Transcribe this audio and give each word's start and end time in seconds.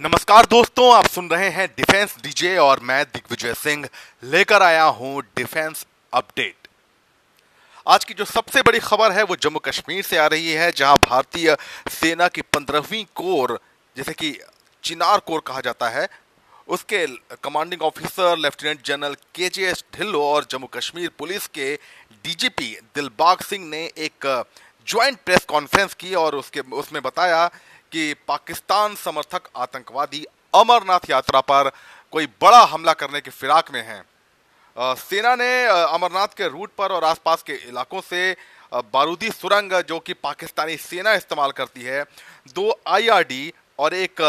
नमस्कार 0.00 0.46
दोस्तों, 0.46 0.84
आप 0.94 1.06
सुन 1.06 1.28
रहे 1.30 1.48
हैं 1.50 1.66
डिफेंस 1.68 2.14
डीजे 2.22 2.56
और 2.58 2.80
मैं 2.80 3.02
दिग्विजय 3.04 3.52
सिंह 3.54 3.88
लेकर 4.24 4.62
आया 4.62 4.84
हूँ 4.98 5.20
डिफेंस 5.36 5.84
अपडेट 6.12 6.68
आज 7.86 8.04
की 8.04 8.14
जो 8.14 8.24
सबसे 8.24 8.62
बड़ी 8.62 8.78
खबर 8.78 9.12
है, 9.12 9.22
वो 9.22 9.36
जम्मू 9.36 9.58
कश्मीर 9.58 10.02
से 10.02 10.18
आ 10.18 10.26
रही 10.26 10.52
है, 10.52 10.70
जहाँ 10.72 10.96
भारतीय 11.04 11.56
सेना 11.90 12.28
की 12.28 12.42
पंद्रहवीं 12.42 13.04
कोर, 13.14 13.58
जैसे 13.96 14.12
कि 14.12 14.32
चिनार 14.84 15.18
कोर 15.20 15.42
कहा 15.46 15.60
जाता 15.60 15.88
है, 15.88 16.08
उसके 16.68 17.06
कमांडिंग 17.44 17.82
ऑफिसर 17.82 18.36
लेफ्टिनेंट 18.38 18.84
जनरल 18.86 19.16
के 19.34 19.48
जे 19.48 19.68
एस 19.70 19.84
ढिल्लो 19.96 20.22
और 20.24 20.46
जम्मू 20.50 20.66
कश्मीर 20.74 21.10
पुलिस 21.18 21.46
के 21.48 21.74
डीजीपी 22.24 22.76
दिलबाग 22.94 23.42
सिंह 23.42 23.68
ने 23.68 23.84
एक 23.98 24.44
ज्वाइंट 24.88 25.18
प्रेस 25.24 25.44
कॉन्फ्रेंस 25.44 25.94
की 25.94 26.14
और 26.14 26.34
उसके, 26.36 26.60
उसमें 26.60 27.02
बताया 27.02 27.50
कि 27.92 28.14
पाकिस्तान 28.28 28.94
समर्थक 28.96 29.48
आतंकवादी 29.56 30.24
अमरनाथ 30.54 31.10
यात्रा 31.10 31.40
पर 31.42 31.70
कोई 32.12 32.26
बड़ा 32.42 32.62
हमला 32.66 32.92
करने 32.94 33.20
की 33.20 33.30
फिराक 33.32 33.70
में 33.72 33.82
हैं। 33.82 34.02
सेना 34.96 35.34
ने 35.36 35.50
अमरनाथ 35.66 36.36
के 36.36 36.48
रूट 36.48 36.70
पर 36.78 36.92
और 36.92 37.04
आसपास 37.04 37.42
के 37.42 37.52
इलाकों 37.68 38.00
से 38.02 38.36
बारूदी 38.72 39.30
सुरंग, 39.30 39.72
जो 39.80 39.98
कि 39.98 40.14
पाकिस्तानी 40.14 40.76
सेना 40.78 41.14
इस्तेमाल 41.14 41.50
करती 41.52 41.82
है, 41.82 42.04
दो 42.48 42.80
आईआरडी 42.88 43.52
और 43.78 43.94
एक 43.94 44.20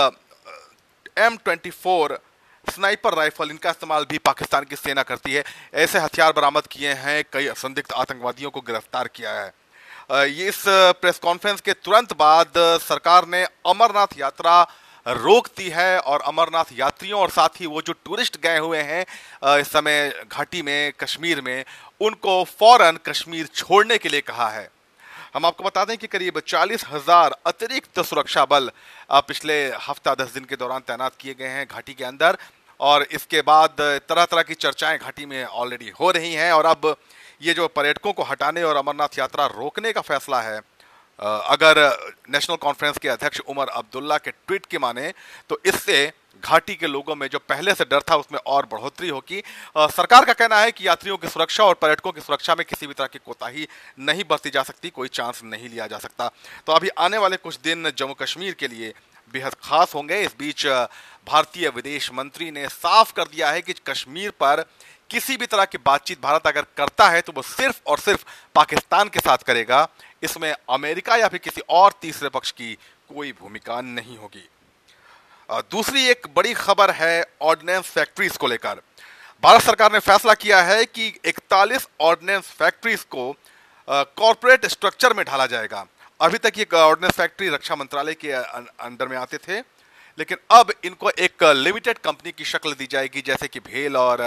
M 1.18 1.38
twenty 1.38 1.70
four 1.72 2.20
sniper 2.68 3.14
rifle, 3.14 3.50
इनका 3.50 3.70
इस्तेमाल 3.70 4.06
भी 4.06 4.18
पाकिस्तान 4.20 4.64
की 4.64 4.76
सेना 4.76 5.04
करती 5.04 5.34
है। 5.34 5.44
ऐसे 5.76 6.00
हथियार 6.00 6.34
बरामद 6.34 6.68
किए 6.68 6.94
हैं, 6.96 7.24
कई 7.34 7.48
संदिग्ध 7.58 7.94
आतंकवादियों 7.94 8.52
को 8.52 8.62
गिरफ़्तार 8.62 9.08
किया 9.08 9.32
है। 9.34 9.54
इस 10.10 10.64
प्रेस 11.02 11.20
कॉन्फ्रेंस 11.20 11.62
के 11.62 11.74
तुरंत 11.76 12.14
बाद 12.18 12.54
सरकार 12.82 13.28
ने 13.28 13.44
अमरनाथ 13.44 14.18
यात्रा 14.20 14.62
रोक 15.06 15.48
दी 15.58 15.70
है 15.70 16.00
और 16.00 16.22
अमरनाथ 16.22 16.72
यात्रियों 16.74 17.20
और 17.20 17.30
साथ 17.30 17.60
ही 17.60 17.66
वो 17.66 17.82
जो 17.82 17.94
टूरिस्ट 18.06 18.38
गए 18.42 18.58
हुए 18.58 18.82
हैं 18.82 19.06
इस 19.60 19.68
समय 19.68 20.14
घाटी 20.32 20.62
में, 20.62 20.92
कश्मीर 21.00 21.42
में, 21.42 21.64
उनको 22.02 22.44
फ़ौरन 22.44 22.98
कश्मीर 23.06 23.48
छोड़ने 23.48 23.98
के 23.98 24.10
लिए 24.10 24.22
कहा 24.22 24.50
है। 24.50 24.70
हम 25.36 25.46
आपको 25.46 25.64
बता 25.64 25.86
दें 25.86 25.98
कि 25.98 26.08
करीब 26.08 26.40
चालीस 26.48 26.86
हज़ार 26.88 27.36
अतिरिक्त 27.48 28.00
सुरक्षा 28.02 28.46
बल 28.46 28.70
पिछले 29.12 29.56
हफ़्ता 29.82 30.16
दस 30.16 30.34
दिन 30.34 30.46
के 30.46 30.56
दौरान 30.56 30.82
तैनात 30.88 31.16
किए 31.20 31.34
गए 31.34 31.48
हैं 31.50 31.66
घाटी 31.68 31.94
के 31.94 32.04
अंदर 32.04 32.38
और 32.80 33.04
इसके 33.12 33.42
बाद 33.44 33.76
तरह 34.10 34.26
तरह 34.26 34.42
की 34.42 34.54
चर्चाएँ 34.56 34.98
घाटी 35.00 35.26
में 35.26 35.44
ऑलरेडी 35.46 35.90
हो 36.00 36.12
रही 36.12 36.34
हैं 36.34 36.52
और 36.52 36.66
अब 36.66 36.96
ये 37.42 37.54
जो 37.54 37.68
पर्यटकों 37.70 38.14
को 38.14 38.24
हटाने 38.24 38.64
और 38.64 38.76
अमरनाथ 38.78 39.18
यात्रा 39.20 39.46
रोकने 39.48 39.92
का 39.94 40.02
फैसला 40.04 40.42
है 40.42 40.60
अगर 41.20 41.78
नेशनल 42.30 42.56
कॉन्फ्रेंस 42.58 42.98
के 42.98 43.10
अध्यक्ष 43.10 43.40
उमर 43.42 43.68
अब्दुल्ला 43.70 44.18
के 44.18 44.32
ट्वीट 44.32 44.66
की 44.66 44.78
माने 44.78 45.12
तो 45.50 45.60
इससे 45.66 46.12
घाटी 46.44 46.76
के 46.76 46.88
लोगों 46.88 47.16
में 47.16 47.28
जो 47.28 47.40
पहले 47.40 47.74
से 47.76 47.86
डर 47.86 48.02
था 48.02 48.16
उसमें 48.16 48.40
और 48.48 48.66
बढ़ोतरी 48.66 49.10
होगी। 49.10 49.42
सरकार 49.76 50.26
का 50.26 50.34
कहना 50.34 50.60
है 50.60 50.72
कि 50.72 50.88
यात्रियों 50.88 51.18
की 51.18 51.28
सुरक्षा 51.28 51.64
और 51.64 51.74
पर्यटकों 51.82 52.12
की 52.12 52.22
सुरक्षा 52.22 52.56
में 52.56 52.66
किसी 52.66 52.88
भी 52.88 52.94
तरह 52.94 53.08
की 53.08 53.20
कोताही 53.20 53.68
नहीं 54.00 54.24
बरती 54.30 54.50
जा 54.50 54.64
सकती, 54.64 54.90
कोई 54.90 55.08
चांस 55.10 55.42
नहीं 55.44 55.70
लिया 55.70 55.88
जा 55.88 55.98
सकता। 56.00 56.32
तो 56.68 56.74
अभी 56.74 56.90
आने 57.00 57.18
वाले 57.18 57.38
कुछ 57.38 57.60
दिन 57.64 57.92
जम्मू 57.92 58.14
कश्मीर 58.14 58.54
के 58.54 58.68
लिए 58.68 58.94
बेहद 59.34 59.56
खास 59.64 59.96
होंगे। 59.96 60.22
इस 60.22 60.36
बीच 60.40 60.66
भारतीय 61.28 61.70
विदेश 61.70 62.12
मंत्री 62.14 62.50
ने 62.52 62.68
साफ़ 62.70 63.14
कर 63.14 63.24
दिया 63.26 63.52
है 63.52 63.62
कि 63.62 63.74
कश्मीर 63.86 64.32
पर 64.42 64.64
किसी 65.12 65.36
भी 65.38 65.46
तरह 65.46 65.66
की 65.66 65.78
बातचीत 65.86 66.22
भारत 66.22 66.48
अगर 66.48 66.66
करता 66.78 67.08
है 67.10 67.22
तो 67.22 67.34
वो 67.36 67.42
सिर्फ़ 67.44 67.80
और 67.88 68.00
सिर्फ़ 68.00 68.24
पाकिस्तान 68.56 69.10
के 69.10 69.20
साथ 69.20 69.38
करेगा। 69.46 69.88
इसमें 70.24 70.54
अमेरिका 70.70 71.16
या 71.16 71.28
फिर 71.28 71.40
किसी 71.40 71.62
और 71.70 71.94
तीसरे 72.02 72.30
पक्ष 72.30 72.52
की 72.54 72.74
कोई 73.10 73.32
भूमिका 73.40 73.80
नहीं 73.84 74.18
होगी। 74.18 74.48
दूसरी 75.72 76.06
एक 76.08 76.28
बड़ी 76.36 76.54
खबर 76.56 76.92
है 76.94 77.26
ऑर्डिनेंस 77.42 77.86
फैक्ट्रीज 77.88 78.38
को 78.38 78.48
लेकर। 78.48 78.82
भारत 79.44 79.62
सरकार 79.62 79.92
ने 79.94 80.00
फैसला 80.02 80.34
किया 80.36 80.62
है 80.64 80.86
कि 80.86 81.08
41 81.26 81.88
ऑर्डिनेंस 82.02 82.52
फैक्ट्रीज 82.60 83.04
को 83.12 83.32
कॉरपोरेट 83.88 84.66
स्ट्रक्चर 84.68 85.14
में 85.14 85.26
ढाला 85.26 85.46
जाएगा। 85.48 85.86
अभी 86.20 86.38
तक 86.38 86.58
ये 86.58 86.66
ऑर्डिनेंस 86.76 87.14
फैक्ट्री 87.14 87.50
रक्षा 87.50 87.76
मंत्रालय 87.76 88.14
के 88.16 88.32
अंडर 88.32 89.08
में 89.08 89.18
आते 89.18 89.38
थे, 89.40 89.60
लेकिन 90.18 90.38
अब 90.52 90.72
इनको 90.86 91.10
एक 91.10 91.44
लिमिटेड 91.44 91.98
कंपनी 92.00 92.32
की 92.32 92.46
शक्ल 92.46 92.74
दी 92.74 92.88
जाएगी, 92.88 93.22
जैसे 93.22 93.48
कि 93.48 93.60
भेल 93.62 93.98
और 93.98 94.22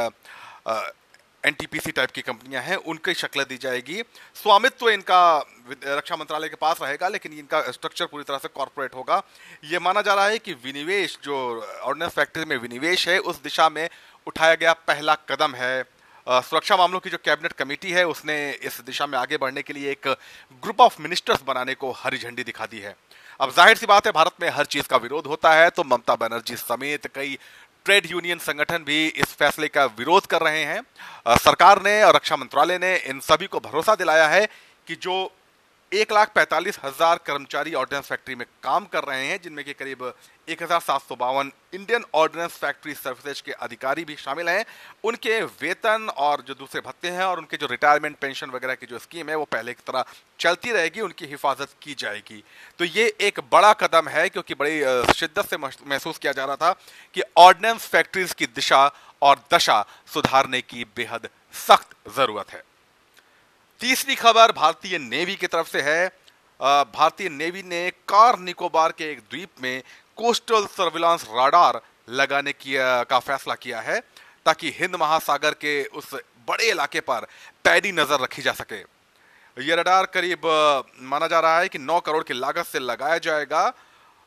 एनटीपीसी 0.66 1.92
टाइप 1.92 2.10
की 2.10 2.22
कंपनियाँ 2.22 2.62
हैं, 2.62 2.76
उनकी 2.76 3.14
शक्ल 3.14 3.44
दी 3.44 3.56
जाएगी। 3.58 4.02
स्वामित्व 4.34 4.76
तो 4.80 4.90
इनका 4.90 5.38
रक्षा 5.70 6.16
मंत्रालय 6.16 6.48
के 6.48 6.56
पास 6.56 6.80
रहेगा, 6.82 7.08
लेकिन 7.08 7.32
इनका 7.34 7.60
स्ट्रक्चर 7.70 8.06
पूरी 8.06 8.24
तरह 8.24 8.38
से 8.38 8.48
कॉरपोरेट 8.50 8.94
होगा। 8.94 9.22
ये 9.64 9.78
माना 9.78 10.02
जा 10.02 10.14
रहा 10.14 10.26
है 10.26 10.38
कि 10.38 10.52
विनिवेश, 10.54 11.18
जो 11.22 11.36
ऑर्डिनेंस 11.82 12.12
फैक्ट्री 12.12 12.44
में 12.44 12.56
विनिवेश 12.58 13.08
है, 13.08 13.18
उस 13.20 13.42
दिशा 13.42 13.68
में 13.68 13.88
उठाया 14.26 14.54
गया 14.54 14.72
पहला 14.88 15.14
कदम 15.28 15.54
है। 15.54 15.84
सुरक्षा 16.26 16.76
मामलों 16.76 17.00
की 17.00 17.10
जो 17.10 17.18
कैबिनेट 17.24 17.52
कमेटी 17.52 17.90
है, 17.92 18.06
उसने 18.06 18.36
इस 18.62 18.80
दिशा 18.80 19.06
में 19.06 19.18
आगे 19.18 19.36
बढ़ने 19.36 19.62
के 19.62 19.72
लिए 19.72 19.90
एक 19.90 20.08
ग्रुप 20.62 20.80
ऑफ़ 20.80 21.00
मिनिस्टर्स 21.02 21.42
बनाने 21.42 21.74
को 21.74 21.90
हरी 21.94 22.18
झंडी 22.18 22.44
दिखा 22.44 22.66
दी 22.66 22.78
है। 22.78 22.94
अब 23.40 23.50
ज़ाहिर 23.52 23.76
सी 23.76 23.86
बात 23.86 24.06
है, 24.06 24.12
भारत 24.12 24.32
में 24.40 24.48
हर 24.50 24.64
चीज़ 24.66 24.88
का 24.88 24.96
विरोध 24.96 25.26
होता 25.26 25.52
है 25.52 25.68
तो 25.70 25.84
ममता 25.84 26.14
बनर्जी 26.16 26.56
समेत 26.56 27.06
कई 27.14 27.38
ट्रेड 27.84 28.06
यूनियन 28.10 28.38
संगठन 28.38 28.78
भी 28.78 29.06
इस 29.06 29.34
फैसले 29.34 29.68
का 29.68 29.84
विरोध 29.84 30.26
कर 30.26 30.42
रहे 30.42 30.64
हैं। 30.64 30.82
सरकार 31.28 31.82
ने 31.82 32.02
और 32.02 32.14
रक्षा 32.14 32.36
मंत्रालय 32.36 32.78
ने 32.78 32.96
इन 32.96 33.20
सभी 33.20 33.46
को 33.46 33.60
भरोसा 33.60 33.94
दिलाया 33.94 34.28
है 34.28 34.46
कि 34.86 34.94
जो 34.94 35.16
एक 35.94 36.12
लाख 36.12 36.30
पैंतालीस 36.34 36.78
हज़ार 36.84 37.18
कर्मचारी 37.26 37.74
ऑर्डिनेंस 37.74 38.04
फैक्ट्री 38.04 38.34
में 38.34 38.46
काम 38.62 38.84
कर 38.86 39.04
रहे 39.04 39.26
हैं, 39.26 39.40
जिनमें 39.42 39.64
के 39.64 39.72
करीब 39.72 40.12
एक 40.48 40.62
हज़ार 40.62 40.80
सात 40.80 41.02
सौ 41.02 41.16
बावन 41.16 41.50
इंडियन 41.74 42.04
ऑर्डिनेंस 42.14 42.52
फैक्ट्री 42.54 42.94
सर्विसेज़ 42.94 43.42
के 43.42 43.52
अधिकारी 43.66 44.04
भी 44.04 44.16
शामिल 44.16 44.48
हैं। 44.48 44.64
उनके 45.04 45.40
वेतन 45.42 46.08
और 46.18 46.42
जो 46.48 46.54
दूसरे 46.54 46.80
भत्ते 46.80 47.10
हैं 47.10 47.24
और 47.24 47.38
उनके 47.38 47.56
जो 47.56 47.66
रिटायरमेंट 47.66 48.16
पेंशन 48.18 48.50
वगैरह 48.50 48.74
की 48.74 48.86
जो 48.86 48.98
स्कीम 48.98 49.28
है, 49.28 49.36
वो 49.36 49.44
पहले 49.46 49.74
की 49.74 49.82
तरह 49.86 50.04
चलती 50.40 50.72
रहेगी, 50.72 51.00
उनकी 51.02 51.26
हिफाजत 51.26 51.74
की 51.82 51.94
जाएगी। 51.96 52.42
तो 52.78 52.84
ये 52.86 53.06
एक 53.22 53.40
बड़ा 53.52 53.72
कदम 53.78 54.08
है, 54.08 54.28
क्योंकि 54.28 54.54
बड़ी 54.56 55.14
शिद्दत 55.14 55.50
से 55.50 55.56
महसूस 55.56 56.18
किया 56.18 56.32
जा 56.32 56.44
रहा 56.44 56.56
था 56.58 56.72
कि 57.16 57.22
ऑर्डिनेंस 57.38 57.88
फैक्ट्रीज 57.88 58.32
की 58.34 58.46
दिशा 58.52 58.84
और 59.22 59.44
दशा 59.52 59.84
सुधारने 60.14 60.60
की 60.62 60.84
बेहद 60.96 61.28
सख्त 61.54 61.96
ज़रूरत 62.16 62.50
है। 62.52 62.62
तीसरी 63.80 64.14
खबर 64.14 64.52
भारतीय 64.52 64.98
नेवी 65.00 65.34
की 65.36 65.46
तरफ़ 65.46 65.68
से 65.68 65.80
है। 65.82 66.06
भारतीय 66.60 67.28
नेवी 67.30 67.62
ने 67.64 67.90
कार 68.08 68.38
निकोबार 68.40 68.92
के 68.92 69.10
एक 69.12 69.18
द्वीप 69.20 69.62
में 69.62 69.82
कोस्टल 70.18 70.66
सर्विलांस 70.68 71.24
राडार 71.30 71.80
लगाने 72.10 72.52
की 72.54 72.74
का 73.10 73.18
फैसला 73.20 73.54
किया 73.56 73.80
है, 73.80 73.98
ताकि 74.46 74.70
हिंद 74.70 74.96
महासागर 74.96 75.54
के 75.56 75.82
उस 75.92 76.14
बड़े 76.48 76.70
इलाके 76.70 77.00
पर 77.02 77.26
पैडी 77.64 77.92
नज़र 77.92 78.20
रखी 78.22 78.42
जा 78.42 78.52
सके। 78.54 78.78
यह 79.56 79.74
रडार 79.74 80.06
करीब 80.14 80.46
माना 81.02 81.26
जा 81.26 81.40
रहा 81.40 81.58
है 81.58 81.68
कि 81.68 81.78
9 81.80 81.98
करोड़ 82.00 82.22
की 82.24 82.34
लागत 82.34 82.66
से 82.66 82.78
लगाया 82.80 83.18
जाएगा 83.20 83.68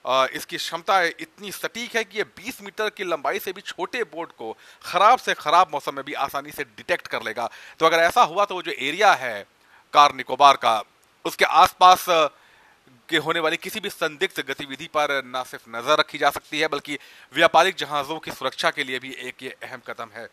इसकी 0.08 0.58
क्षमता 0.58 1.02
इतनी 1.04 1.52
सटीक 1.52 1.96
है 1.96 2.04
कि 2.04 2.18
ये 2.18 2.24
20 2.36 2.62
मीटर 2.62 2.90
की 2.90 3.04
लंबाई 3.04 3.40
से 3.40 3.52
भी 3.54 3.62
छोटे 3.64 4.04
बोट 4.06 4.32
को 4.34 4.56
खराब 4.84 5.20
से 5.20 5.34
खराब 5.36 5.72
मौसम 5.74 5.96
में 5.96 6.04
भी 6.06 6.14
आसानी 6.16 6.52
से 6.52 6.64
डिटेक्ट 6.66 7.08
कर 7.08 7.24
लेगा। 7.24 7.50
तो 7.80 7.86
अगर 7.86 7.98
ऐसा 8.00 8.24
हुआ 8.24 8.46
तो 8.46 8.56
वो 8.56 8.62
जो 8.62 8.72
एरिया 8.72 9.14
है 9.16 9.46
कार 9.94 10.14
निकोबार 10.16 10.56
का, 10.56 10.82
उसके 11.26 11.46
आसपास 11.46 12.06
के 13.10 13.18
होने 13.20 13.40
वाली 13.40 13.58
किसी 13.58 13.80
भी 13.80 13.90
संदिग्ध 13.90 14.44
गतिविधि 14.48 14.88
पर 14.94 15.22
न 15.26 15.44
सिर्फ़ 15.44 15.70
नज़र 15.70 16.00
रखी 16.00 16.18
जा 16.18 16.30
सकती 16.30 16.60
है, 16.60 16.68
बल्कि 16.68 16.98
व्यापारिक 17.34 17.76
जहाजों 17.76 18.20
की 18.20 18.32
सुरक्षा 18.32 18.72
के 18.72 18.84
लिए 18.84 19.00
भी 19.00 19.12
एक 19.22 19.44
ये 19.44 19.56
अहम 19.64 19.82
कदम 19.88 20.10
है। 20.16 20.28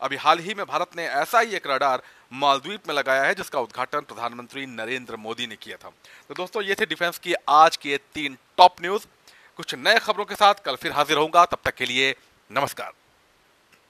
अभी 0.00 0.16
हाल 0.16 0.38
ही 0.38 0.54
में 0.54 0.64
भारत 0.66 0.96
ने 0.96 1.06
ऐसा 1.20 1.40
ही 1.40 1.54
एक 1.56 1.66
रडार 1.66 2.02
मालद्वीप 2.32 2.88
में 2.88 2.94
लगाया 2.94 3.22
है, 3.22 3.34
जिसका 3.34 3.60
उद्घाटन 3.60 4.00
प्रधानमंत्री 4.00 4.66
नरेंद्र 4.66 5.16
मोदी 5.18 5.46
ने 5.46 5.56
किया 5.56 5.76
था। 5.76 5.88
तो 6.28 6.34
दोस्तों, 6.34 6.62
ये 6.62 6.74
थे 6.74 6.86
डिफेंस 6.86 7.18
की 7.18 7.34
आज 7.48 7.76
के 7.76 7.96
तीन 8.14 8.36
टॉप 8.56 8.82
न्यूज़। 8.82 9.06
कुछ 9.58 9.74
नए 9.74 9.98
खबरों 9.98 10.24
के 10.24 10.34
साथ 10.34 10.54
कल 10.64 10.76
फिर 10.76 10.92
हाजिर 10.92 11.16
होऊँगा 11.16 11.44
तब 11.44 11.58
तक 11.64 11.74
के 11.74 11.86
लिए 11.86 12.14
नमस्कार। 12.50 12.92